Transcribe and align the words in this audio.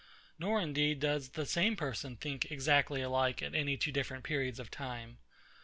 Nor 0.39 0.59
indeed 0.59 0.99
does 0.99 1.29
the 1.29 1.45
same 1.45 1.75
person 1.75 2.15
think 2.17 2.49
exactly 2.49 3.03
alike 3.03 3.43
at 3.43 3.53
any 3.53 3.77
two 3.77 3.91
different 3.91 4.23
periods 4.23 4.59
of 4.59 4.71
time. 4.71 5.19